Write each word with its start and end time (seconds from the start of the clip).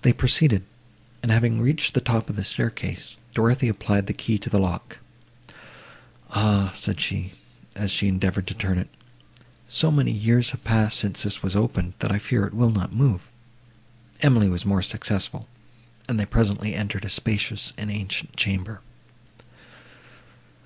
They 0.00 0.14
proceeded, 0.14 0.64
and, 1.22 1.30
having 1.30 1.60
reached 1.60 1.92
the 1.92 2.00
top 2.00 2.30
of 2.30 2.36
the 2.36 2.42
staircase, 2.42 3.18
Dorothée 3.34 3.68
applied 3.68 4.06
the 4.06 4.14
key 4.14 4.38
to 4.38 4.48
the 4.48 4.58
lock. 4.58 5.00
"Ah," 6.30 6.70
said 6.74 6.98
she, 6.98 7.32
as 7.74 7.90
she 7.90 8.08
endeavoured 8.08 8.46
to 8.46 8.54
turn 8.54 8.78
it, 8.78 8.88
"so 9.66 9.90
many 9.90 10.12
years 10.12 10.52
have 10.52 10.64
passed 10.64 10.98
since 10.98 11.24
this 11.24 11.42
was 11.42 11.54
opened, 11.54 11.92
that 11.98 12.10
I 12.10 12.18
fear 12.18 12.46
it 12.46 12.54
will 12.54 12.70
not 12.70 12.94
move." 12.94 13.28
Emily 14.22 14.48
was 14.48 14.64
more 14.64 14.80
successful, 14.80 15.46
and 16.08 16.18
they 16.18 16.24
presently 16.24 16.74
entered 16.74 17.04
a 17.04 17.10
spacious 17.10 17.74
and 17.76 17.90
ancient 17.90 18.34
chamber. 18.34 18.80